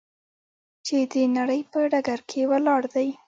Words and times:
چې 0.85 0.97
د 1.11 1.13
نړۍ 1.37 1.61
په 1.71 1.79
ډګر 1.91 2.19
کې 2.29 2.41
ولاړ 2.51 2.81
دی. 2.95 3.07